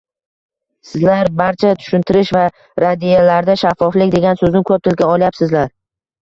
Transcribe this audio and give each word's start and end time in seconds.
Sizlar 0.91 1.27
barcha 1.41 1.73
tushintirish 1.81 2.31
va 2.37 2.41
raddiyalarda 2.85 3.57
“shaffoflik” 3.65 4.11
degan 4.17 4.41
soʻzni 4.41 4.63
koʻp 4.73 4.83
tilga 4.89 5.13
olyapsizlar. 5.13 5.71